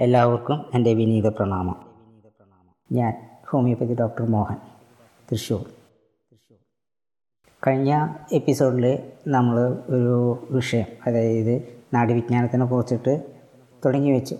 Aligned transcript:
എല്ലാവർക്കും 0.00 0.64
എന്റെ 0.74 0.94
വിനീത 0.94 1.28
പ്രണാമം. 1.28 1.86
ഞാൻ 2.92 3.40
ഹോമിയോപ്പതി 3.48 3.94
ഡോക്ടർ 3.94 4.26
മോഹൻ 4.26 4.56
തൃശ്ശൂർ. 5.32 5.64
കഴിഞ്ഞ 7.66 8.08
എപ്പിസോഡിൽ 8.32 9.12
നമ്മൾ 9.28 9.58
ഒരു 9.90 10.38
വിഷയം 10.50 10.86
അതായത് 11.06 11.82
നാടിവിജ്ഞാനത്തിനെ 11.94 12.66
കുറിച്ചിട്ട് 12.66 13.40
തുടങ്ങി 13.84 14.10
വെച്ചു. 14.10 14.36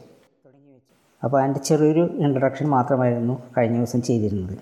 അപ്പോൾ 1.25 1.43
അതിന്റെ 1.43 1.61
ചെറിയൊരു 1.61 2.14
ഇൻട്രഡക്ഷൻ 2.14 2.66
മാത്രമായിരുന്നു 2.66 3.43
കഴിഞ്ഞ 3.59 3.77
ദിവസം 3.77 4.02
ചെയ്തിരുന്നത്. 4.02 4.59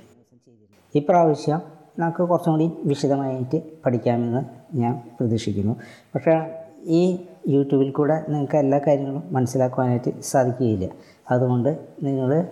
ഇപ്രാവശ്യം 0.95 1.61
നമുക്ക് 1.99 2.29
കുറച്ചും 2.29 2.53
കൂടി 2.53 2.71
വിശദമായിട്ട് 2.85 3.83
പഠിക്കാമെന്ന് 3.83 4.45
ഞാൻ 4.77 5.11
പ്രതീക്ഷിക്കുന്നു. 5.21 5.77
പക്ഷേ 6.15 6.63
ഈ 6.87 7.27
യൂട്യൂബിൽ 7.49 7.91
കൂടെ 7.91 8.25
നിങ്ങൾക്ക് 8.29 8.57
എല്ലാ 8.57 8.79
കാര്യങ്ങളും 8.79 9.23
മനസ്സിലാക്കുവാനായിട്ട് 9.31 10.21
സാധിക്കുകയില്ല. 10.21 10.89
അതുകൊണ്ട് 11.31 11.79
നിങ്ങൾ 12.03 12.47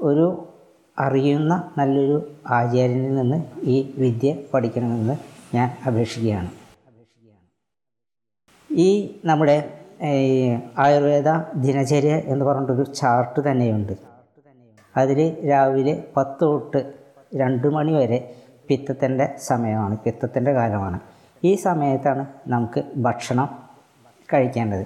ഒരു 0.00 0.46
അറിയുന്ന 0.98 1.72
നല്ലൊരു 1.78 2.30
ആചാര്യനിൽ 2.46 3.14
നിന്ന് 3.14 3.44
ഈ 3.62 3.94
വിദ്യ 3.98 4.36
പഠിക്കണമെന്ന് 4.54 5.16
ഞാൻ 5.54 5.76
അപേക്ഷിക്കുകയാണ്. 5.86 6.50
ഈ 8.70 9.20
നമ്മുടെ 9.24 9.72
ആയുർവേദ 10.78 11.28
ദിനചര്യ 11.56 12.14
എന്ന് 12.14 12.44
പറഞ്ഞിട്ടൊരു 12.44 12.92
ചാർട്ട് 12.92 13.50
തന്നെയുണ്ട്. 13.50 13.92
അതിൽ 14.96 15.48
രാവിലെ 15.50 16.04
പത്ത് 16.16 16.40
തൊട്ട് 16.42 16.92
രണ്ട് 17.34 17.66
മണി 17.66 17.92
വരെ 17.92 18.34
പിത്തത്തിന്റെ 18.68 19.34
സമയമാണ് 19.38 19.98
പിത്തത്തിന്റെ 19.98 20.52
കാലമാണ്. 20.52 21.00
ഈ 21.44 21.54
സമയത്താണ് 21.54 22.26
നമുക്ക് 22.48 22.84
ഭക്ഷണം 22.96 23.65
കഴിക്കേണ്ടത്. 24.34 24.84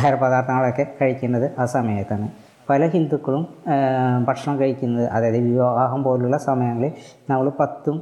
ഖരപദാർത്ഥങ്ങളൊക്കെ 0.00 0.86
കഴിക്കേണ്ടത് 1.00 1.46
ആ 1.58 1.64
സമയത്താണ്. 1.64 2.28
പല 2.70 2.86
ഹിന്ദുക്കളും 2.86 3.46
ഭക്ഷണം 4.28 4.60
കഴിക്കുന്നത് 4.60 5.06
അതായത് 5.08 5.38
വിവാഹം 5.38 6.02
പോലുള്ള 6.02 6.36
സമയങ്ങളിൽ 6.38 6.92
നമ്മൾ 7.30 7.48
പത്തും 7.60 7.96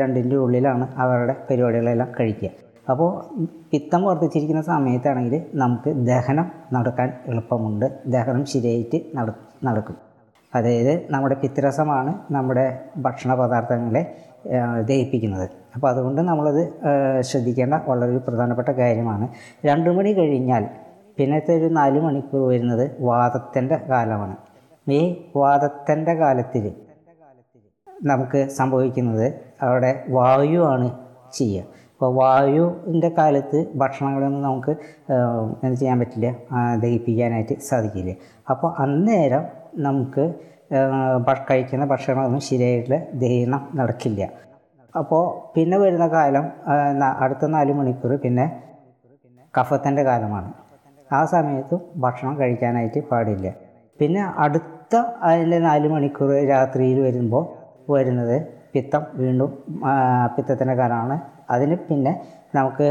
രണ്ടിന്റെ 0.00 0.36
ഉള്ളിലാണ് 0.36 0.88
അവരുടെ 0.96 1.36
പരിപാടികളെല്ലാം 1.50 2.08
കഴിക്കുക. 2.20 2.50
അപ്പോൾ 2.90 3.10
പിത്തം 3.72 4.02
വർദ്ധിച്ചിരിക്കുന്ന 4.04 4.62
സമയത്താണെങ്കിൽ 4.62 5.46
നമുക്ക് 5.54 5.90
ദഹനം 6.06 6.50
നടക്കാൻ 6.72 7.12
എളുപ്പമുണ്ട്. 7.26 7.86
ദഹനം 8.06 8.44
ശരിയായിട്ട് 8.46 9.00
നട 9.16 9.30
നടക്കും. 9.64 9.96
അതായത് 10.54 10.92
നമ്മുടെ 11.10 11.34
പിത്തരസമാണ് 11.34 12.12
നമ്മുടെ 12.32 12.66
ഭക്ഷണ 12.96 13.34
പദാർത്ഥങ്ങളെ 13.34 14.02
ദഹിപ്പിക്കുന്നത്. 14.88 15.50
അപ്പോൾ 15.74 15.88
അതുകൊണ്ട് 15.88 16.20
നമ്മളത് 16.20 16.62
ശ്രദ്ധിക്കേണ്ട 17.20 17.74
വളരെ 17.88 18.18
പ്രധാനപ്പെട്ട 18.18 18.68
കാര്യമാണ്. 18.68 19.28
രണ്ട് 19.66 19.90
മണി 19.90 20.12
കഴിഞ്ഞാൽ 20.12 20.64
പിന്നത്തെ 21.18 21.52
ഒരു 21.58 21.68
നാല് 21.74 22.00
മണിക്കൂർ 22.00 22.48
വരുന്നത് 22.48 22.96
വാദത്തിന്റെ 23.00 23.76
കാലമാണ്. 23.90 24.36
ഈ 24.88 25.30
വാദത്തിന്റെ 25.36 26.14
കാലത്തിൽ 26.14 26.72
നമുക്ക് 28.02 28.48
സംഭവിക്കുന്നത് 28.48 29.26
അവിടെ 29.62 30.04
വായുവാണ് 30.08 30.98
ചെയ്യുക. 31.34 31.64
അപ്പോൾ 31.92 32.14
വായുവിന്റെ 32.14 33.08
കാലത്ത് 33.18 33.58
ഭക്ഷണങ്ങളൊന്നും 33.74 34.42
നമുക്ക് 34.42 34.72
എന്ത് 35.64 35.76
ചെയ്യാൻ 35.78 35.98
പറ്റില്ല 36.00 36.30
ദഹിപ്പിക്കാനായിട്ട് 36.82 37.60
സാധിക്കില്ല. 37.60 38.14
അപ്പോൾ 38.50 38.74
അന്നേരം 38.78 39.44
നമുക്ക് 39.74 40.34
കഴിക്കുന്ന 41.50 41.84
ഭക്ഷണമൊന്നും 41.92 42.42
ശരിയായിട്ട് 42.48 42.96
ദഹനം 43.22 43.62
നടക്കില്ല. 43.78 44.22
അപ്പോൾ 44.94 45.22
പിന്നെ 45.54 45.76
വരുന്ന 45.78 46.06
കാലം 46.06 46.44
അടുത്ത 47.24 47.44
നാല് 47.54 47.72
മണിക്കൂർ 47.78 48.12
പിന്നെ 48.24 48.44
കഫത്തിന്റെ 49.54 50.02
കാലമാണ്. 50.02 50.48
ആ 51.10 51.24
സമയത്തും 51.24 51.80
ഭക്ഷണം 52.04 52.34
കഴിക്കാനായിട്ട് 52.40 53.00
പാടില്ല. 53.10 53.46
പിന്നെ 54.00 54.22
അടുത്ത 54.44 54.94
അതിന്റെ 55.28 55.58
നാല് 55.68 55.88
മണിക്കൂർ 55.94 56.30
രാത്രിയിൽ 56.52 56.98
വരുമ്പോൾ 57.06 57.44
വരുന്നത് 57.90 58.36
പിത്തം 58.74 59.02
വീണ്ടും 59.14 59.50
പിത്തത്തിന്റെ 60.36 60.74
കാലമാണ്. 60.74 61.16
അതിന് 61.54 61.76
പിന്നെ 61.88 62.12
നമുക്ക് 62.54 62.88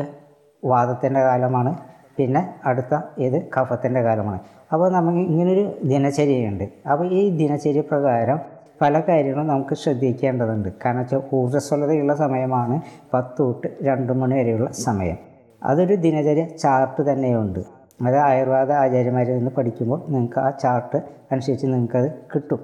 വാദത്തിന്റെ 0.64 1.22
കാലമാണ്. 1.28 1.72
പിന്നെ 2.18 2.42
അടുത്ത 2.70 2.94
ഇത് 3.26 3.38
കഫത്തിന്റെ 3.56 4.02
കാലമാണ്. 4.02 4.40
അപ്പോൾ 4.74 4.92
നമുക്ക് 4.92 5.18
ഇങ്ങനൊരു 5.18 5.80
ദിനചര്യയുണ്ട്. 5.84 6.64
അപ്പോൾ 6.92 7.08
ഈ 7.12 7.30
ദിനചര്യ 7.38 7.82
പ്രകാരം 7.82 8.40
പല 8.82 9.00
കാര്യങ്ങളും 9.00 9.48
നമുക്ക് 9.48 9.76
ശ്രദ്ധിക്കേണ്ടതുണ്ട്. 9.76 10.70
കാരണം 10.86 11.00
വെച്ചാൽ 11.00 11.22
ഊർജസ്വലതയുള്ള 11.34 12.16
സമയമാണ് 12.16 12.82
പത്ത് 13.14 13.40
തൊട്ട് 13.40 13.68
രണ്ട് 13.82 14.14
മണി 14.14 14.36
വരെയുള്ള 14.36 14.72
സമയം. 14.72 15.18
അതൊരു 15.64 15.96
ദിനചര്യ 15.96 16.44
ചാർട്ട് 16.44 17.12
തന്നെയുണ്ട്. 17.12 17.60
അത് 18.08 18.18
ആയുർവേദ 18.18 18.72
ആചാര്യന്മാരിൽ 18.72 19.38
നിന്ന് 19.38 19.52
പഠിക്കുമ്പോൾ 19.52 20.00
നിങ്ങൾക്ക് 20.10 20.40
ആ 20.40 20.50
ചാർട്ട് 20.50 20.98
അനുസരിച്ച് 21.32 21.66
നിങ്ങൾക്കത് 21.66 22.12
കിട്ടും. 22.36 22.62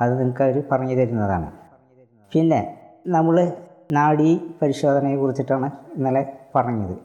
അത് 0.00 0.18
നിങ്ങൾക്ക് 0.18 0.42
അവർ 0.42 0.62
പറഞ്ഞു 0.72 0.94
തരുന്നതാണ്. 0.94 1.50
പിന്നെ 2.34 2.76
നമ്മൾ 3.06 3.52
നാഡീ 3.92 4.38
പരിശോധനയെ 4.62 5.16
കുറിച്ചിട്ടാണ് 5.16 5.70
ഇന്നലെ 5.96 6.32
പറഞ്ഞത്. 6.54 6.96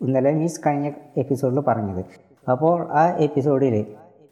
ഇന്നലെ 0.00 0.32
മീൻസ് 0.32 0.60
കഴിഞ്ഞ 0.66 0.90
എപ്പിസോഡിൽ 1.16 1.60
പറഞ്ഞത്. 1.60 2.25
അപ്പോൾ 2.52 2.76
ആ 3.00 3.02
എപ്പിസോഡിൽ 3.26 3.74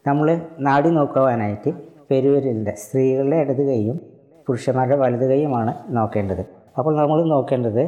നമ്മൾ 0.06 0.28
നാടി 0.66 0.90
നോക്കുവാനായിട്ട് 0.98 1.70
പെരുവിരലിന്റെ 2.10 2.72
സ്ത്രീകളുടെ 2.82 3.36
ഇടത് 3.42 3.62
കൈയും 3.68 3.96
പുരുഷന്മാരുടെ 4.46 4.96
വലത് 4.96 5.26
കൈയുമാണ് 5.30 5.72
നോക്കേണ്ടത്. 5.96 6.42
അപ്പോൾ 6.78 6.92
നമ്മൾ 6.96 7.18
നോക്കേണ്ടത് 7.34 7.84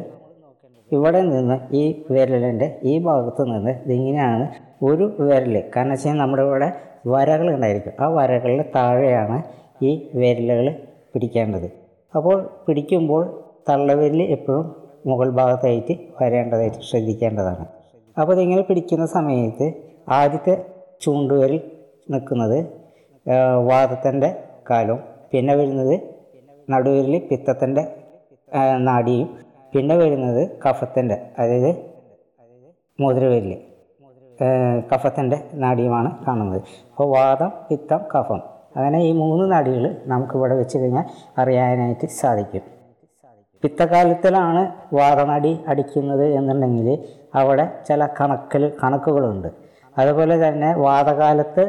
ഇവിടെ 0.91 1.21
നിന്ന് 1.33 1.57
ഈ 1.81 1.83
വിരലിന്റെ 2.15 2.67
ഈ 2.83 2.93
ഭാഗത്ത് 2.99 3.43
നിന്ന് 3.53 3.73
ഇതിങ്ങനെയാണ് 3.85 4.45
ഒരു 4.83 5.05
വിരൽ 5.27 5.57
കാരണം 5.77 5.93
വെച്ചാൽ 5.95 6.17
നമ്മുടെ 6.23 6.43
ഇവിടെ 6.43 6.69
വരകൾ 7.07 7.47
ഉണ്ടായിരിക്കും. 7.55 7.95
ആ 8.01 8.07
വരകളുടെ 8.19 8.65
താഴെയാണ് 8.77 9.39
ഈ 9.83 9.91
വിരലുകൾ 10.21 10.67
പിടിക്കേണ്ടത്. 11.15 11.69
അപ്പോൾ 12.15 12.37
പിടിക്കുമ്പോൾ 12.67 13.23
തള്ളവിരൽ 13.69 14.23
എപ്പോഴും 14.37 14.67
മുകൾ 15.07 15.29
ഭാഗത്തായിട്ട് 15.31 15.95
വരേണ്ടതായിട്ട് 16.21 16.81
ശ്രദ്ധിക്കേണ്ടതാണ്. 16.91 17.65
അപ്പോൾ 18.17 18.33
ഇതിങ്ങനെ 18.37 18.63
പിടിക്കുന്ന 18.69 19.07
സമയത്ത് 19.07 19.67
ആദ്യത്തെ 20.09 20.55
ചൂണ്ടുവരിൽ 21.01 21.59
നിൽക്കുന്നത് 22.11 22.59
വാദത്തിന്റെ 23.69 24.29
കാലവും. 24.71 25.01
പിന്നെ 25.33 25.55
വരുന്നത് 25.57 25.95
നടുവിരൽ 26.71 27.15
പിത്തത്തിന്റെ 27.31 27.83
നാടിയും. 28.89 29.29
പിന്നെ 29.73 29.97
വരുന്നത് 29.97 30.43
കഫത്തിന്റെ 30.65 31.17
അതായത് 31.39 31.73
മുതിരവരിൽ 33.01 33.53
കഫത്തിന്റെ 34.93 35.37
നാടിയുമാണ് 35.55 36.11
കാണുന്നത്. 36.27 36.61
അപ്പോൾ 36.91 37.09
വാദം 37.17 37.51
പിത്തം 37.71 38.01
കഫം 38.15 38.41
അങ്ങനെ 38.77 38.99
ഈ 39.09 39.13
മൂന്ന് 39.13 39.53
നാടികൾ 39.53 39.85
നമുക്കിവിടെ 40.07 40.55
വെച്ച് 40.55 40.79
കഴിഞ്ഞാൽ 40.79 41.05
അറിയാനായിട്ട് 41.39 42.07
സാധിക്കും. 42.07 42.65
പിത്തകാലത്തിലാണ് 43.63 44.63
വാദനടി 44.95 45.53
അടിക്കുന്നത് 45.69 46.25
എന്നുണ്ടെങ്കിൽ 46.39 46.89
അവിടെ 47.35 47.65
ചില 47.89 48.07
കണക്കൽ 48.21 48.77
കണക്കുകളുണ്ട്. 48.83 49.49
അതുപോലെ 49.99 50.49
തന്നെ 50.49 50.73
വാദകാലത്ത് 50.75 51.65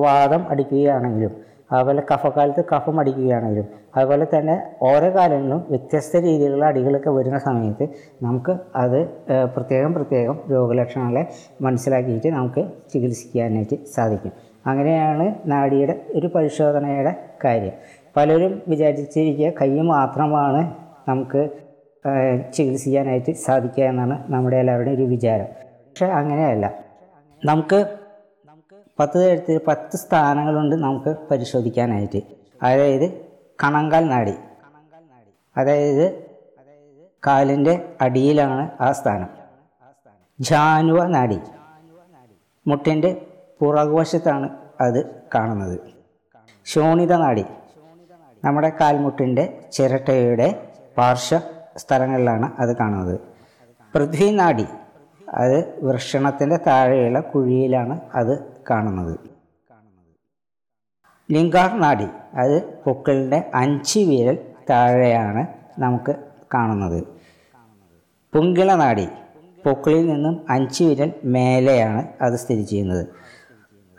വാദം 0.00 0.48
അടിക്കുകയാണെങ്കിലും 0.48 1.54
അതുപോലെ 1.72 2.02
കഫക്കാലത്ത് 2.14 2.64
കഫം 2.72 3.00
അടിക്കുകയാണെങ്കിലും 3.00 3.68
അതുപോലെ 3.96 4.26
തന്നെ 4.38 4.62
ഓരോ 4.82 5.08
കാലങ്ങളിലും 5.10 5.66
വ്യത്യസ്ത 5.70 6.16
രീതിയിലുള്ള 6.16 6.64
അടികളൊക്കെ 6.64 7.10
വരുന്ന 7.10 7.38
സമയത്ത് 7.38 7.88
നമുക്ക് 8.22 8.58
അത് 8.76 8.98
പ്രത്യേകം 9.54 9.94
പ്രത്യേകം 9.94 10.40
രോഗലക്ഷണങ്ങളെ 10.50 11.26
മനസ്സിലാക്കിയിട്ട് 11.60 12.28
നമുക്ക് 12.28 12.64
ചികിത്സിക്കാനായിട്ട് 12.92 13.78
സാധിക്കും. 13.94 14.32
അങ്ങനെയാണ് 14.66 15.34
നാടിയുടെ 15.46 16.00
ഒരു 16.14 16.26
പരിശോധനയുടെ 16.26 17.14
കാര്യം. 17.44 17.72
പലരും 18.16 18.62
വിചാരിച്ചിരിക്കുക 18.68 19.52
കൈ 19.62 19.80
മാത്രമാണ് 19.80 20.62
നമുക്ക് 21.08 21.50
ചികിത്സിക്കാനായിട്ട് 22.54 23.32
സാധിക്കുക 23.32 23.84
എന്നാണ് 23.84 24.32
നമ്മുടെ 24.32 24.56
എല്ലാവരുടെയും 24.56 24.96
ഒരു 24.96 25.02
വിചാരം. 25.02 25.46
പക്ഷേ 25.88 26.06
അങ്ങനെയല്ല. 26.06 26.83
നമുക്ക് 27.44 27.98
പത്ത് 29.00 29.18
തരത്തിൽ 29.18 29.60
പത്ത് 29.66 29.96
സ്ഥാനങ്ങളുണ്ട് 29.96 30.76
നമുക്ക് 30.76 31.16
പരിശോധിക്കാനായിട്ട്. 31.30 32.22
അതായത് 32.62 33.24
കണങ്കാൽ 33.64 34.08
നാടി. 34.08 34.34
അതായത് 35.56 36.24
കാലിന്റെ 37.26 37.96
അടിയിലാണ് 38.00 38.70
ആ 38.80 38.92
സ്ഥാനം. 38.92 39.28
ജാനുവ 40.40 41.06
നാടി. 41.06 41.38
മുട്ടിന്റെ 42.66 43.26
പുറകുവശത്താണ് 43.60 44.58
അത് 44.80 45.22
കാണുന്നത്. 45.34 45.78
ശോണിത 46.66 47.16
നാടി. 47.16 47.44
നമ്മുടെ 48.44 48.72
കാൽമുട്ടിന്റെ 48.80 49.68
ചിരട്ടയുടെ 49.72 50.68
പാർശ്വ 50.96 51.40
സ്ഥലങ്ങളിലാണ് 51.76 52.52
അത് 52.58 52.76
കാണുന്നത്. 52.76 53.20
പൃഥ്വി 53.94 54.30
നാടി. 54.30 54.66
അത് 55.28 55.84
വൃഷണത്തിന്റെ 55.84 56.56
താഴെയുള്ള 56.56 57.20
കുഴിയിലാണ് 57.20 58.00
അത് 58.14 58.62
കാണുന്നത്. 58.70 59.18
ലിംഗാർ 61.30 61.80
നാടി 61.80 62.06
അത് 62.34 62.82
പൊക്കിളിന്റെ 62.82 63.50
അഞ്ച് 63.54 63.98
വിരൽ 63.98 64.38
താഴെയാണ് 64.70 65.46
നമുക്ക് 65.78 66.14
കാണുന്നത്. 66.54 67.06
പുങ്കിള 68.34 68.74
നാടി 68.74 69.08
പൊക്കിളിൽ 69.64 70.06
നിന്നും 70.06 70.46
അഞ്ച് 70.50 70.84
വിരൽ 70.84 71.12
മേലെയാണ് 71.24 72.08
അത് 72.20 72.34
സ്ഥിതി 72.34 72.62
ചെയ്യുന്നത്. 72.62 73.06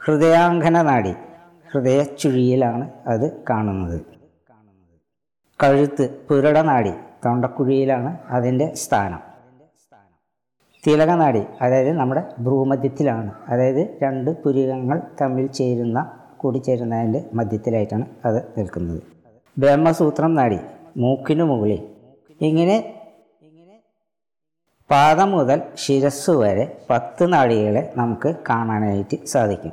ഹൃദയാങ്കന 0.05 0.81
നാടി 0.81 1.13
ഹൃദയ 1.73 2.03
ചുഴിയിലാണ് 2.03 2.89
അത് 3.07 3.43
കാണുന്നത്. 3.49 4.05
കഴുത്ത് 5.63 6.27
പുരടനാടി 6.29 6.93
തൊണ്ടക്കുഴിയിലാണ് 7.25 8.17
അതിന്റെ 8.29 8.73
സ്ഥാനം. 8.73 9.19
തിലകനാടി 10.87 11.43
അതായത് 11.61 11.91
നമ്മുടെ 11.91 12.33
ഭ്രൂമധ്യത്തിലാണ്. 12.39 13.33
അതായത് 13.47 13.97
രണ്ട് 14.03 14.43
പുരികങ്ങൾ 14.43 15.01
തമ്മിൽ 15.21 15.47
ചേരുന്ന 15.47 16.11
കൂടിച്ചേരുന്നതിന്റെ 16.37 17.25
മധ്യത്തിലായിട്ടാണ് 17.33 18.05
അത് 18.25 18.53
നിൽക്കുന്നത്. 18.57 19.01
ബ്രഹ്മസൂത്രം 19.57 20.35
നാടി 20.35 20.59
മൂക്കിനു 20.97 21.43
മുകളിൽ. 21.43 21.87
ഇങ്ങനെ 22.41 22.95
ഇങ്ങനെ 23.41 23.79
പാദം 24.91 25.31
മുതൽ 25.31 25.61
ശിരസ് 25.75 26.31
വരെ 26.31 26.77
പത്ത് 26.89 27.33
നാടികളെ 27.33 27.93
നമുക്ക് 27.97 28.35
കാണാനായിട്ട് 28.49 29.25
സാധിക്കും. 29.25 29.71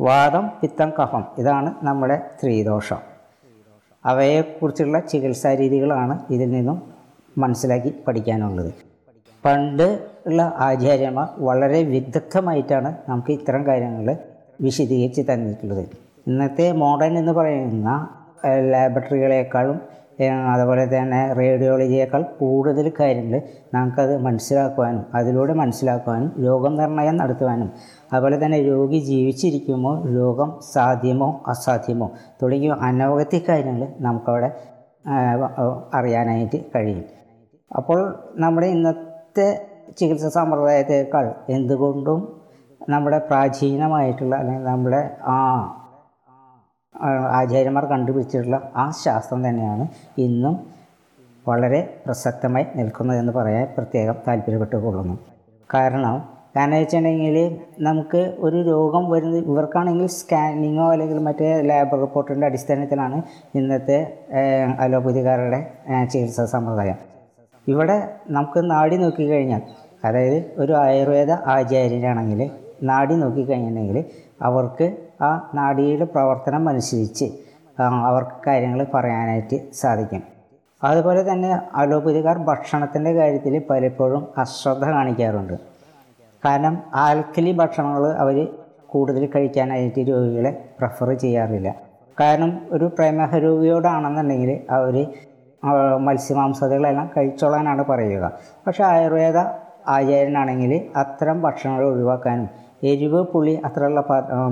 വാദം 0.00 0.50
പിത്തം 0.62 0.92
കഫം 1.02 1.24
ഇതാണ് 1.38 1.74
നമ്മുടെ 1.82 2.22
സ്ത്രീദോഷം. 2.36 2.98
അവയെക്കുറിച്ചുള്ള 4.04 5.00
ചികിത്സാ 5.00 5.54
രീതികളാണ് 5.54 6.18
ഇതിൽ 6.30 6.50
നിന്നും 6.50 6.92
മനസ്സിലാക്കി 7.38 7.94
പഠിക്കാനുള്ളത്. 8.08 8.89
പണ്ട് 9.44 9.86
ഉള്ള 10.26 10.54
ആചാര്യന്മാർ 10.58 11.28
വളരെ 11.38 11.82
വിദഗ്ധമായിട്ടാണ് 11.82 12.96
നമുക്ക് 13.08 13.32
ഇത്തരം 13.32 13.66
കാര്യങ്ങൾ 13.66 14.16
വിശദീകരിച്ച് 14.60 15.22
തന്നിട്ടുള്ളത്. 15.32 15.84
ഇന്നത്തെ 16.26 16.72
മോഡേൺ 16.72 17.18
എന്ന് 17.18 17.32
പറയുന്ന 17.32 17.90
ലാബറട്ടറികളെക്കാളും 18.72 19.78
അതുപോലെ 20.52 20.84
തന്നെ 20.84 21.20
റേഡിയോളജിയേക്കാൾ 21.34 22.22
കൂടുതൽ 22.38 22.92
കാര്യങ്ങൾ 23.00 23.40
നമുക്കത് 23.74 24.18
മനസ്സിലാക്കുവാനും 24.22 25.04
അതിലൂടെ 25.14 25.52
മനസ്സിലാക്കുവാനും 25.52 26.32
രോഗം 26.46 26.76
നിർണയം 26.76 27.16
നടത്തുവാനും 27.16 27.68
അതുപോലെ 28.12 28.44
തന്നെ 28.44 28.58
രോഗി 28.62 28.98
ജീവിച്ചിരിക്കുമോ 28.98 29.92
രോഗം 30.16 30.50
സാധ്യമോ 30.72 31.28
അസാധ്യമോ 31.46 32.08
തുടങ്ങിയ 32.42 32.76
അനവധി 32.80 33.40
കാര്യങ്ങൾ 33.48 33.88
നമുക്കവിടെ 34.00 34.50
അറിയാനായിട്ട് 35.94 36.58
കഴിയും. 36.74 37.04
അപ്പോൾ 37.70 37.98
നമ്മുടെ 38.36 38.66
ഇന്നത്തെ 38.66 39.09
ചികിത്സാ 39.98 40.28
സമ്പ്രദായത്തേക്കാൾ 40.28 41.34
എന്തുകൊണ്ടും 41.48 42.40
നമ്മുടെ 42.88 43.18
പ്രാചീനമായിട്ടുള്ള 43.18 44.36
അല്ലെങ്കിൽ 44.36 44.64
നമ്മുടെ 44.64 45.10
ആ 45.26 45.36
ആചാര്യന്മാർ 47.30 47.84
കണ്ടുപിടിച്ചിട്ടുള്ള 47.84 48.70
ആ 48.76 48.90
ശാസ്ത്രം 49.04 49.48
തന്നെയാണ് 49.48 49.88
ഇന്നും 50.18 50.66
വളരെ 51.48 52.02
പ്രസക്തമായി 52.06 52.66
നിൽക്കുന്നത് 52.76 53.18
എന്ന് 53.18 53.32
പറയാൻ 53.32 53.68
പ്രത്യേകം 53.76 54.16
താല്പര്യപ്പെട്ടു 54.28 54.76
കൊള്ളുന്നു 54.76 55.18
കാരണം 55.74 56.40
കാരണം 56.56 56.76
വെച്ചിട്ടുണ്ടെങ്കിൽ 56.76 57.58
നമുക്ക് 57.80 58.36
ഒരു 58.38 58.56
രോഗം 58.56 59.10
വരുന്നത് 59.10 59.44
ഇവർക്കാണെങ്കിൽ 59.44 60.06
സ്കാനിങ്ങോ 60.06 60.92
അല്ലെങ്കിൽ 60.92 61.18
മറ്റേ 61.18 61.60
ലാബ് 61.60 62.00
റിപ്പോർട്ടിന്റെ 62.00 62.46
അടിസ്ഥാനത്തിലാണ് 62.46 63.22
ഇന്നത്തെ 63.54 64.22
അലോപ്പതിക്കാരുടെ 64.78 65.72
ചികിത്സാ 66.04 66.44
സമ്പ്രദായം. 66.44 67.19
ഇവിടെ 67.72 67.96
നമുക്ക് 68.36 68.70
നാടി 68.70 68.96
നോക്കിക്കഴിഞ്ഞാൽ 68.96 69.62
അതായത് 70.04 70.38
ഒരു 70.62 70.72
ആയുർവേദ 70.84 71.32
ആചാര്യനാണെങ്കിൽ 71.54 72.40
നാടി 72.82 73.14
നോക്കിക്കഴിഞ്ഞിട്ടുണ്ടെങ്കിൽ 73.22 73.98
അവർക്ക് 74.42 74.86
ആ 75.22 75.30
നാടിയുടെ 75.54 76.06
പ്രവർത്തനം 76.14 76.68
അനുസരിച്ച് 76.68 77.26
അവർക്ക് 78.08 78.36
കാര്യങ്ങൾ 78.46 78.80
പറയാനായിട്ട് 78.94 79.56
സാധിക്കും. 79.80 80.22
അതുപോലെ 80.82 81.22
തന്നെ 81.30 81.50
അലോപ്പതിക്കാർ 81.74 82.36
ഭക്ഷണത്തിന്റെ 82.50 83.12
കാര്യത്തിൽ 83.12 83.54
പലപ്പോഴും 83.70 84.22
അശ്രദ്ധ 84.42 84.84
കാണിക്കാറുണ്ട്. 84.94 85.56
കാരണം 86.42 86.74
ആൽക്കലി 87.04 87.52
ഭക്ഷണങ്ങൾ 87.52 88.04
അവർ 88.22 88.36
കൂടുതൽ 88.92 89.24
കഴിക്കാനായിട്ട് 89.34 90.00
രോഗികളെ 90.10 90.52
പ്രിഫർ 90.78 91.08
ചെയ്യാറില്ല. 91.24 91.68
കാരണം 92.20 92.52
ഒരു 92.72 92.86
പ്രമേഹ 92.96 93.36
രോഗിയോടാണെന്നുണ്ടെങ്കിൽ 93.46 94.52
അവർ 94.76 94.96
മത്സ്യമാംസാദികളെല്ലാം 95.98 97.10
കഴിച്ചോളാനാണ് 97.16 97.84
പറയുക. 97.84 98.32
പക്ഷേ 98.66 98.84
ആയുർവേദ 98.84 99.36
ആചാര്യനാണെങ്കിൽ 99.88 100.90
അത്തരം 100.96 101.42
ഭക്ഷണങ്ങൾ 101.42 101.84
ഒഴിവാക്കാനും 101.84 102.48
എരിവ് 102.82 103.22
പുളി 103.22 103.60
അത്രയുള്ള 103.64 104.00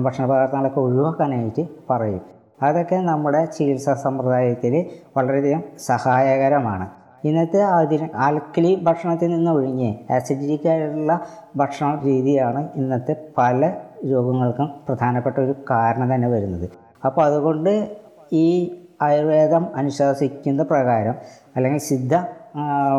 ഭക്ഷണ 0.01 0.25
പദാർത്ഥങ്ങളൊക്കെ 0.25 0.79
ഒഴിവാക്കാനായിട്ട് 0.79 1.67
പറയും. 1.89 2.21
അതൊക്കെ 2.61 2.95
നമ്മുടെ 2.95 3.45
ചികിത്സാ 3.45 3.93
സമ്പ്രദായത്തിൽ 3.93 4.85
വളരെയധികം 5.17 5.63
സഹായകരമാണ്. 5.77 6.87
ഇന്നത്തെ 7.23 7.61
ആധുനിക 7.61 8.09
ആൽക്കലി 8.15 8.79
ഭക്ഷണത്തിൽ 8.83 9.29
നിന്ന് 9.35 9.51
ഒഴിഞ്ഞ് 9.51 9.95
ആസിഡിക് 10.11 10.67
ആയിട്ടുള്ള 10.67 11.19
ഭക്ഷണ 11.55 11.99
രീതിയാണ് 12.03 12.69
ഇന്നത്തെ 12.75 13.15
പല 13.37 13.73
രോഗങ്ങൾക്കും 14.05 14.69
പ്രധാനപ്പെട്ട 14.87 15.39
ഒരു 15.39 15.55
കാരണം 15.71 16.15
തന്നെ 16.15 16.27
വരുന്നത്. 16.27 16.69
അപ്പോൾ 17.05 17.25
അതുകൊണ്ട് 17.25 17.97
ഈ 18.33 18.75
ആയുർവേദം 18.99 19.63
അനുശാസിക്കുന്ന 19.75 20.63
പ്രകാരം 20.63 21.15
അല്ലെങ്കിൽ 21.55 21.79
സിദ്ധ 21.85 22.13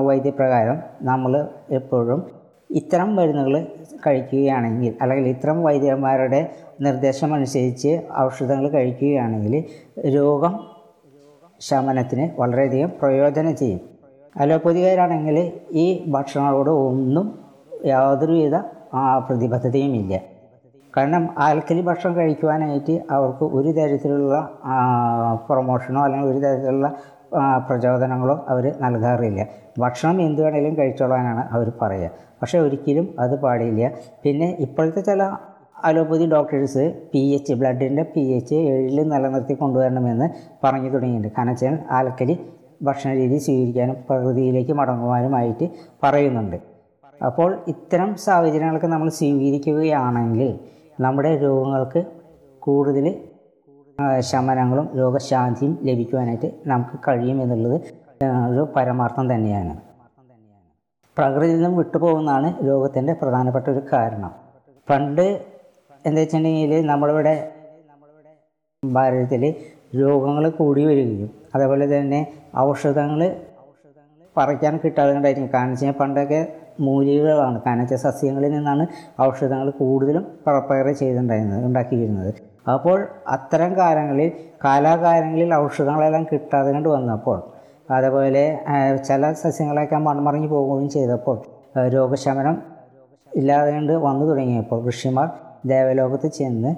വൈദ്യപ്രകാരം 0.05 0.77
നമ്മൾ 1.03 1.33
എപ്പോഴും 1.71 2.21
ഇത്തരം 2.71 3.15
മരുന്നുകൾ 3.15 3.55
കഴിക്കുകയാണെങ്കിൽ 4.07 4.93
അല്ലെങ്കിൽ 5.03 5.29
ഇത്തരം 5.29 5.63
വൈദ്യന്മാരുടെ 5.63 6.41
നിർദ്ദേശം 6.81 7.35
അനുസരിച്ച് 7.35 7.93
ഔഷധങ്ങൾ 8.19 8.71
കഴിക്കുകയാണെങ്കിൽ 8.71 9.55
രോഗം 10.15 10.53
ശമനത്തിന് 11.61 12.25
വളരെയധികം 12.39 12.91
പ്രയോജനം 13.01 13.57
ചെയ്യും. 13.57 13.81
അലോപ്പതികാരാണെങ്കിൽ 14.37 15.37
ഈ 15.75 15.87
ഭക്ഷണങ്ങളോട് 16.09 16.71
ഒന്നും 16.87 17.27
യാതൊരുവിധ 17.87 18.57
ആ, 18.93 19.19
പ്രതിബദ്ധതയും 19.19 19.95
ഇല്ല 19.95 20.15
കാരണം 20.97 21.25
ആൽക്കലി 21.39 21.81
ഭക്ഷണം 21.81 22.17
കഴിക്കുവാനായിട്ട് 22.17 22.95
അവർക്ക് 23.17 23.45
ഒരു 23.59 23.71
തരത്തിലുള്ള 23.79 24.35
പ്രൊമോഷനോ 25.49 26.01
അല്ലെങ്കിൽ 26.05 26.31
ഒരു 26.33 26.41
തരത്തിലുള്ള 26.45 26.89
പ്രചോദനങ്ങളോ 27.67 28.45
അവർ 28.49 28.65
നൽകാറില്ല. 28.81 29.41
ഭക്ഷണം 29.79 30.17
എന്ത് 30.23 30.41
വേണമെങ്കിലും 30.43 30.75
കഴിച്ചോളാനാണ് 30.79 31.43
അവർ 31.55 31.73
പറയുക. 31.83 32.11
പക്ഷേ 32.43 32.59
ഒരിക്കലും 32.59 33.07
അത് 33.19 33.35
പാടില്ല. 33.45 33.91
പിന്നെ 34.25 34.49
ഇപ്പോഴത്തെ 34.61 35.01
ചില 35.01 35.23
അലോപ്പതി 35.89 36.25
ഡോക്ടേഴ്സ് 36.33 36.85
പി 37.13 37.23
എച്ച് 37.37 37.53
ബ്ലഡിന്റെ 37.61 38.03
പി 38.15 38.21
എച്ച് 38.21 38.55
ഏഴിൽ 38.73 38.99
നിലനിർത്തി 39.13 39.55
കൊണ്ടുവരണമെന്ന് 39.55 40.27
പറഞ്ഞു 40.65 40.91
തുടങ്ങിയിട്ടുണ്ട്. 40.95 41.37
കാരണം 41.37 41.53
വെച്ചാൽ 41.53 41.79
ആൽക്കലി 41.91 42.37
ഭക്ഷണ 42.83 43.11
രീതി 43.13 43.39
സ്വീകരിക്കാനും 43.39 43.97
പ്രകൃതിയിലേക്ക് 44.09 44.73
മടങ്ങുവാനുമായിട്ട് 44.73 45.69
പറയുന്നുണ്ട്. 46.03 46.59
അപ്പോൾ 47.21 47.51
ഇത്തരം 47.69 48.11
സാഹചര്യങ്ങളൊക്കെ 48.27 48.87
നമ്മൾ 48.87 49.09
സ്വീകരിക്കുകയാണെങ്കിൽ 49.21 50.51
നമ്മുടെ 51.05 51.31
രോഗങ്ങൾക്ക് 51.45 52.01
കൂടുതൽ 52.63 53.07
ശമനങ്ങളും 54.31 54.87
രോഗശാന്തിയും 54.99 55.73
ലഭിക്കുവാനായിട്ട് 55.89 56.49
നമുക്ക് 56.71 56.97
കഴിയും 57.07 57.39
എന്നുള്ളത് 57.45 57.77
ഒരു 58.51 58.63
പരമാർത്ഥം 58.77 59.27
തന്നെയാണ്. 59.33 59.75
പ്രകൃതിയിൽ 61.17 61.57
നിന്നും 61.57 61.73
വിട്ടുപോകുന്നതാണ് 61.81 62.49
രോഗത്തിന്റെ 62.69 63.13
പ്രധാനപ്പെട്ട 63.21 63.67
ഒരു 63.75 63.83
കാരണം. 63.93 64.33
പണ്ട് 64.89 65.27
എന്താ 66.05 66.21
വെച്ചിട്ടുണ്ടെങ്കിൽ 66.21 66.73
നമ്മളിവിടെ 66.93 67.35
ഭാരതത്തിൽ 68.83 69.43
രോഗങ്ങൾ 70.01 70.45
കൂടി 70.61 70.83
വരികയും 70.91 71.31
അതേപോലെ 71.55 71.87
തന്നെ 71.95 72.21
ഔഷധങ്ങൾ 72.67 73.21
പറിക്കാൻ 74.37 74.75
കിട്ടാതെ 74.83 75.11
കൊണ്ടായിരിക്കും. 75.15 75.51
കാരണം 75.55 75.73
വെച്ച് 75.75 75.99
പണ്ടൊക്കെ 76.01 76.41
മൂലികകളാണ്. 76.81 77.63
കനച്ച 77.67 77.95
സസ്യങ്ങളിൽ 77.95 78.53
നിന്നാണ് 78.53 78.85
ഔഷധങ്ങൾ 79.23 79.71
കൂടുതലും 79.81 80.25
പ്രപ്പയർ 80.47 80.87
ചെയ്തിട്ടുണ്ടായിരുന്നത് 80.93 81.65
ഉണ്ടാക്കിയിരുന്നത്. 81.65 82.31
അപ്പോൾ 82.75 82.99
അത്തരം 83.27 83.71
കാലങ്ങളിൽ 83.77 84.29
കാലാകാലങ്ങളിൽ 84.65 85.55
ഔഷധങ്ങളെല്ലാം 85.55 86.25
കിട്ടാതെ 86.25 86.73
കൊണ്ട് 86.73 86.89
വന്നപ്പോൾ 86.89 87.39
അതേപോലെ 87.91 88.43
ചില 89.09 89.33
സസ്യങ്ങളൊക്കെ 89.33 89.99
മൺമറിഞ്ഞു 89.99 90.49
പോവുകയും 90.49 90.89
ചെയ്തപ്പോൾ 90.89 91.39
രോഗശമനം 91.95 92.57
ഇല്ലാതെ 93.33 93.71
കൊണ്ട് 93.73 93.93
വന്നു 93.93 94.25
തുടങ്ങിയപ്പോൾ 94.27 94.79
ഋഷിമാർ 94.91 95.29
ദേവലോകത്ത് 95.65 96.29
ചെന്ന് 96.29 96.71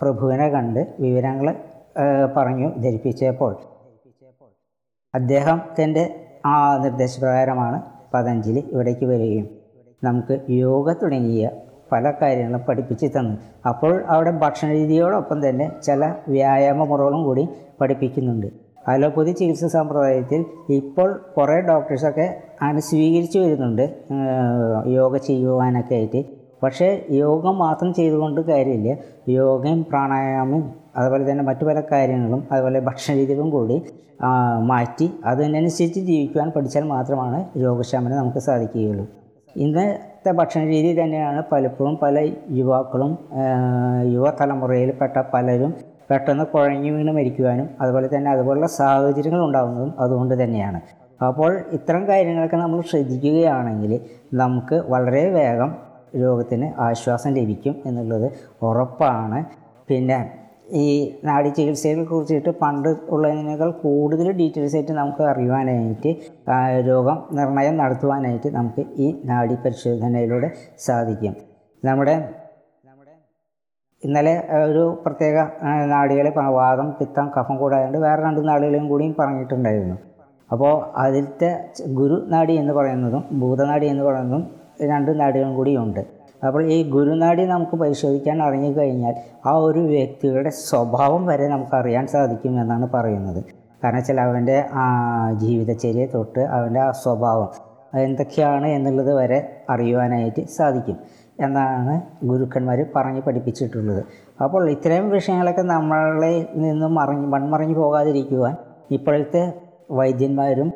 പ്രഭുവിനെ 0.00 0.48
കണ്ട് 0.48 0.80
വിവരങ്ങൾ 1.00 1.46
പറഞ്ഞു 2.36 2.68
ധരിപ്പിച്ചപ്പോൾ 2.82 3.52
അദ്ദേഹത്തിന്റെ 5.14 6.04
ആ 6.46 6.54
നിർദ്ദേശപ്രകാരമാണ് 6.76 7.78
പതഞ്ജലി 8.14 8.62
ഇവിടേക്ക് 8.72 9.06
വരികയും 9.12 9.46
നമുക്ക് 10.04 10.34
യോഗ 10.64 10.86
തുടങ്ങിയ 11.02 11.50
പല 11.92 12.10
കാര്യങ്ങളും 12.22 12.60
പഠിപ്പിച്ച് 12.68 13.06
തന്നു. 13.16 13.34
അപ്പോൾ 13.70 13.92
അവിടെ 14.14 14.30
ഭക്ഷണ 14.42 14.68
രീതിയോടൊപ്പം 14.72 15.38
തന്നെ 15.48 15.66
ചില 15.86 16.04
വ്യായാമ 16.28 16.84
മുറകളും 16.90 17.22
കൂടി 17.24 17.44
പഠിപ്പിക്കുന്നുണ്ട്. 17.80 18.48
അലോപ്പതി 18.92 19.32
ചികിത്സാ 19.32 19.68
സമ്പ്രദായത്തിൽ 19.74 20.40
ഇപ്പോൾ 20.78 21.10
കുറേ 21.36 21.58
ഡോക്ടേഴ്സൊക്കെ 21.68 22.26
അങ്ങനെ 22.62 22.82
സ്വീകരിച്ചു 22.88 23.38
വരുന്നുണ്ട് 23.38 23.84
യോഗ 24.98 25.16
ചെയ്യുവാനൊക്കെ 25.28 25.94
ആയിട്ട്. 25.94 26.20
പക്ഷേ 26.64 26.88
യോഗ 27.22 27.46
മാത്രം 27.64 27.90
ചെയ്തുകൊണ്ട് 27.98 28.40
കാര്യമില്ല. 28.50 28.90
യോഗയും 29.38 29.80
പ്രാണായാമവും 29.90 30.64
അതുപോലെ 30.98 31.24
തന്നെ 31.30 31.44
മറ്റു 31.50 31.64
പല 31.68 31.78
കാര്യങ്ങളും 31.92 32.40
അതുപോലെ 32.52 32.80
ഭക്ഷണ 32.88 33.12
രീതികളും 33.20 33.48
കൂടി 33.56 33.76
മാറ്റി 34.70 35.06
അതിനനുസരിച്ച് 35.30 36.00
ജീവിക്കുവാൻ 36.08 36.48
പഠിച്ചാൽ 36.56 36.84
മാത്രമാണ് 36.94 37.38
രോഗശമനം 37.62 38.16
നമുക്ക് 38.20 38.40
സാധിക്കുകയുള്ളൂ. 38.48 39.04
ഇന്നത്തെ 39.64 40.30
ഭക്ഷണ 40.38 40.62
രീതി 40.72 40.90
തന്നെയാണ് 41.00 41.40
പലപ്പോഴും 41.52 41.94
പല 42.02 42.18
യുവാക്കളും 42.60 43.12
യുവതലമുറയിൽപ്പെട്ട 44.14 45.16
പലരും 45.34 45.72
പെട്ടെന്ന് 46.10 46.44
കുഴഞ്ഞു 46.52 46.90
വീണ് 46.94 47.12
മരിക്കുവാനും 47.18 47.66
അതുപോലെ 47.82 48.08
തന്നെ 48.14 48.28
അതുപോലുള്ള 48.34 48.68
സാഹചര്യങ്ങൾ 48.80 49.42
ഉണ്ടാകുന്നതും 49.48 49.92
അതുകൊണ്ട് 50.04 50.34
തന്നെയാണ്. 50.42 50.80
അപ്പോൾ 51.28 51.52
ഇത്തരം 51.76 52.02
കാര്യങ്ങളൊക്കെ 52.10 52.58
നമ്മൾ 52.62 52.78
ശ്രദ്ധിക്കുകയാണെങ്കിൽ 52.90 53.92
നമുക്ക് 54.42 54.76
വളരെ 54.92 55.24
വേഗം 55.36 55.70
രോഗത്തിന് 56.16 56.72
ആശ്വാസം 56.78 57.34
ലഭിക്കും 57.34 57.82
എന്നുള്ളത് 57.86 58.32
ഉറപ്പാണ്. 58.62 59.44
പിന്നെ 59.88 60.18
ഈ 60.72 61.16
നാഡി 61.24 61.48
ചികിത്സയെ 61.48 62.04
കുറിച്ചിട്ട് 62.04 62.50
പണ്ട് 62.50 62.88
ഉള്ളതിനേക്കാൾ 62.88 63.70
കൂടുതൽ 63.70 64.32
ഡീറ്റെയിൽസ് 64.32 64.76
ആയിട്ട് 64.76 64.92
നമുക്ക് 64.92 65.22
അറിയുവാനായിട്ട് 65.22 66.16
രോഗം 66.86 67.18
നിർണയം 67.32 67.76
നടത്തുവാനായിട്ട് 67.76 68.48
നമുക്ക് 68.48 68.80
ഈ 68.96 69.20
നാഡി 69.24 69.54
പരിശോധനയിലൂടെ 69.54 70.50
സാധിക്കും. 70.78 71.36
നമ്മുടെ 71.82 72.16
ഇന്നലെ 74.02 74.48
ഒരു 74.64 75.02
പ്രത്യേക 75.06 75.38
ആ, 75.62 75.70
വാദം 76.48 76.96
പിത്തം 77.00 77.32
കഫം 77.38 77.56
കൂടാണ്ട് 77.56 77.98
വേറെ 77.98 78.22
രണ്ട് 78.22 78.48
നാടുകളെയും 78.48 78.88
കൂടിയും 78.88 79.14
പറഞ്ഞിട്ടുണ്ടായിരുന്നു. 79.18 79.96
അപ്പോൾ 80.52 80.92
അതിലത്തെ 80.96 81.70
ഗുരുനാടി 81.86 82.52
എന്ന് 82.52 82.72
പറയുന്നതും 82.72 83.24
ഭൂതനാടി 83.40 83.86
എന്ന് 83.86 84.04
പറയുന്നതും 84.04 84.63
രണ്ട് 84.80 85.20
നാഡികളും 85.20 85.56
കൂടിയുണ്ട്. 85.56 86.00
അപ്പോൾ 86.46 86.62
ഈ 86.66 86.90
ഗുരുനാടി 86.90 87.44
നമുക്ക് 87.44 87.76
പരിശോധിക്കാൻ 87.76 88.42
അറിഞ്ഞുകഴിഞ്ഞാൽ 88.42 89.14
ആ 89.46 89.52
ഒരു 89.56 89.78
വ്യക്തിയുടെ 89.78 90.50
സ്വഭാവം 90.50 91.26
വരെ 91.26 91.48
നമുക്ക് 91.48 91.76
അറിയാൻ 91.76 92.06
സാധിക്കും 92.06 92.60
എന്നാണ് 92.60 92.88
പറയുന്നത്. 92.94 93.44
കാരണം 93.84 93.96
വെച്ചാൽ 93.96 94.20
അവന്റെ 94.20 94.64
ജീവിതചര്യ 95.32 96.06
തൊട്ട് 96.06 96.40
അവന്റെ 96.40 96.80
ആ 96.80 96.90
സ്വഭാവം 96.90 97.50
എന്തൊക്കെയാണ് 97.98 98.66
എന്നുള്ളത് 98.66 99.14
വരെ 99.14 99.64
അറിയുവാനായിട്ട് 99.70 100.46
സാധിക്കും 100.46 100.96
എന്നാണ് 101.40 102.02
ഗുരുക്കന്മാർ 102.26 102.86
പറഞ്ഞ് 102.96 103.20
പഠിപ്പിച്ചിട്ടുള്ളത്. 103.20 104.02
അപ്പോൾ 104.44 104.70
ഇത്രയും 104.70 105.10
വിഷയങ്ങളൊക്കെ 105.10 105.62
നമ്മളെ 105.62 106.48
നിന്നും 106.54 106.94
മറിഞ്ഞ് 106.94 107.26
മൺമറിഞ്ഞു 107.26 107.74
പോകാതിരിക്കുവാൻ 107.74 108.56
ഇപ്പോഴത്തെ 108.90 109.52
വൈദ്യന്മാരും 109.90 110.72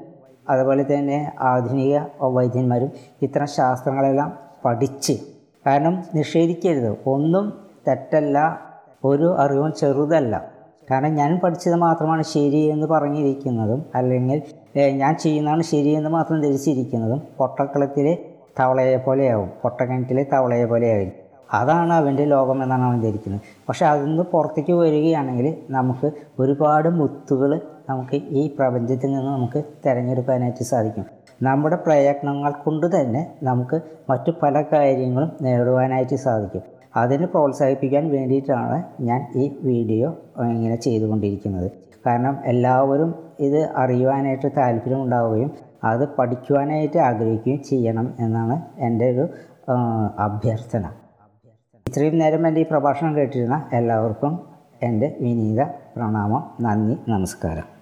അതുപോലെ 0.48 0.82
തന്നെ 0.82 1.32
ആധുനിക 1.40 1.98
വൈദ്യന്മാരും 2.22 2.90
ഇത്തരം 3.22 3.46
ശാസ്ത്രങ്ങളെല്ലാം 3.46 4.38
പഠിച്ച് 4.64 5.12
കാരണം 5.66 6.02
നിഷേധിക്കരുത്. 6.14 6.96
ഒന്നും 7.06 7.52
തെറ്റല്ല 7.88 8.38
ഒരു 9.04 9.36
അറിവും 9.38 9.72
ചെറുതല്ല. 9.72 10.34
കാരണം 10.90 11.14
ഞാൻ 11.14 11.40
പഠിച്ചത് 11.40 11.74
മാത്രമാണ് 11.74 12.22
ശരി 12.22 12.60
എന്ന് 12.74 12.86
പറഞ്ഞിരിക്കുന്നതും 12.86 13.80
അല്ലെങ്കിൽ 13.94 14.42
ഞാൻ 14.96 15.16
ചെയ്യുന്നതാണ് 15.16 15.62
ശരിയെന്ന് 15.62 16.10
മാത്രം 16.10 16.40
ധരിച്ചിരിക്കുന്നതും 16.40 17.22
പൊട്ടക്കളത്തിലെ 17.38 18.18
തവളയെ 18.60 18.96
പോലെയാവും. 18.96 19.50
പൊട്ടക്കിണറ്റിലെ 19.62 20.26
തവളയെ 20.32 20.64
പോലെയാവും 20.64 21.12
അതാണ് 21.52 21.92
അവന്റെ 21.92 22.24
ലോകം 22.24 22.62
എന്നാണ് 22.62 22.82
അവൻ 22.82 23.02
ധരിക്കുന്നത്. 23.02 23.40
പക്ഷെ 23.68 23.86
അതിൽ 23.86 24.04
നിന്ന് 24.04 24.22
പുറത്തേക്ക് 24.22 24.72
വരികയാണെങ്കിൽ 24.72 25.56
നമുക്ക് 25.70 26.12
ഒരുപാട് 26.38 26.88
മുത്തുകൾ 26.88 27.60
നമുക്ക് 27.88 28.16
ഈ 28.30 28.54
പ്രപഞ്ചത്തിൽ 28.58 29.12
നിന്ന് 29.12 29.30
നമുക്ക് 29.30 29.64
തിരഞ്ഞെടുക്കാനായിട്ട് 29.84 30.64
സാധിക്കും. 30.64 31.06
നമ്മുടെ 31.42 31.76
പ്രയത്നങ്ങൾ 31.76 32.50
കൊണ്ട് 32.50 33.00
തന്നെ 33.00 33.36
നമുക്ക് 33.42 33.76
മറ്റു 34.10 34.30
പല 34.42 34.62
കാര്യങ്ങളും 34.72 35.30
നേടുവാനായിട്ട് 35.42 36.14
സാധിക്കും. 36.14 36.62
അതിനെ 36.96 37.26
പ്രോത്സാഹിപ്പിക്കാൻ 37.26 38.10
വേണ്ടിയിട്ടാണ് 38.10 38.84
ഞാൻ 39.00 39.20
ഈ 39.36 39.44
വീഡിയോ 39.62 40.08
ഇങ്ങനെ 40.42 40.76
ചെയ്തുകൊണ്ടിരിക്കുന്നത്. 40.76 41.70
കാരണം 42.06 42.36
എല്ലാവരും 42.44 43.14
ഇത് 43.40 43.60
അറിയുവാനായിട്ട് 43.76 44.48
താല്പര്യമുണ്ടാവുകയും 44.56 45.50
അത് 45.84 46.04
പഠിക്കുവാനായിട്ട് 46.18 46.98
ആഗ്രഹിക്കുകയും 46.98 47.62
ചെയ്യണം 47.62 48.14
എന്നാണ് 48.20 48.56
എന്റെ 48.78 49.10
ഒരു 49.12 49.28
അഭ്യർത്ഥന. 50.26 50.84
ഇത്രയും 51.86 52.18
നേരം 52.18 52.46
എന്റെ 52.46 52.60
ഈ 52.60 52.66
പ്രഭാഷണം 52.70 53.16
കേട്ടിരുന്ന 53.16 53.68
എല്ലാവർക്കും 53.72 54.40
എന്റെ 54.82 55.16
വിനീത 55.20 55.62
പ്രണാമം. 55.96 56.42
നന്ദി 56.60 56.96
നമസ്കാരം. 57.08 57.77